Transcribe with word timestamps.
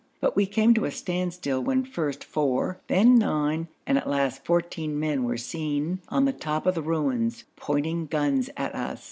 But 0.19 0.35
we 0.35 0.47
came 0.47 0.73
to 0.73 0.85
a 0.85 0.89
standstill 0.91 1.61
when 1.63 1.85
first 1.85 2.23
four, 2.23 2.81
then 2.87 3.19
nine, 3.19 3.67
and 3.85 3.99
at 3.99 4.09
last 4.09 4.43
fourteen 4.43 4.99
men 4.99 5.25
were 5.25 5.37
seen 5.37 5.99
on 6.09 6.25
the 6.25 6.33
top 6.33 6.65
of 6.65 6.73
the 6.73 6.81
ruins, 6.81 7.43
pointing 7.55 8.07
guns 8.07 8.49
at 8.57 8.73
us. 8.73 8.99